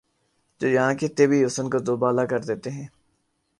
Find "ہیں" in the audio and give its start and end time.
2.69-2.87